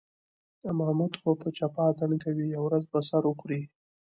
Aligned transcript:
محمود 0.79 1.13
خو 1.21 1.31
په 1.41 1.47
چپه 1.57 1.81
اتڼ 1.89 2.11
کوي، 2.23 2.45
یوه 2.47 2.65
ورځ 2.67 2.83
به 2.91 2.99
سر 3.09 3.23
وخوري. 3.27 3.61